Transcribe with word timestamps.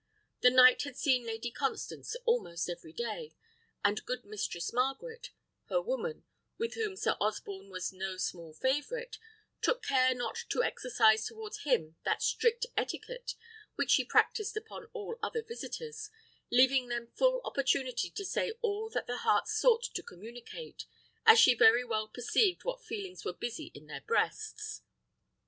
The 0.41 0.49
knight 0.49 0.81
had 0.81 0.97
seen 0.97 1.27
Lady 1.27 1.51
Constance 1.51 2.15
almost 2.25 2.67
every 2.67 2.91
day; 2.91 3.35
and 3.85 4.03
good 4.03 4.25
Mistress 4.25 4.73
Margaret, 4.73 5.29
her 5.69 5.79
woman, 5.79 6.23
with 6.57 6.73
whom 6.73 6.95
Sir 6.95 7.15
Osborne 7.19 7.69
was 7.69 7.93
no 7.93 8.17
small 8.17 8.51
favourite, 8.51 9.19
took 9.61 9.83
care 9.83 10.15
not 10.15 10.43
to 10.49 10.63
exercise 10.63 11.27
towards 11.27 11.61
him 11.65 11.97
that 12.03 12.23
strict 12.23 12.65
etiquette 12.75 13.35
which 13.75 13.91
she 13.91 14.03
practised 14.03 14.57
upon 14.57 14.87
all 14.91 15.19
other 15.21 15.43
visitors, 15.43 16.09
leaving 16.49 16.87
them 16.87 17.05
full 17.15 17.39
opportunity 17.45 18.09
to 18.09 18.25
say 18.25 18.53
all 18.63 18.89
that 18.89 19.05
the 19.05 19.17
heart 19.17 19.47
sought 19.47 19.83
to 19.83 20.01
communicate, 20.01 20.85
as 21.27 21.37
she 21.37 21.53
very 21.53 21.83
well 21.83 22.07
perceived 22.07 22.63
what 22.63 22.83
feelings 22.83 23.23
were 23.23 23.33
busy 23.33 23.65
in 23.75 23.85
their 23.85 24.01
breasts. 24.01 24.81